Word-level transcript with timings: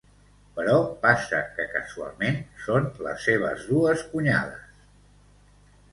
Però 0.53 0.77
passa 1.03 1.41
que 1.57 1.67
casualment 1.75 2.39
són 2.69 2.89
les 3.09 3.23
seves 3.29 3.63
dues 3.69 4.03
cunyades… 4.15 4.85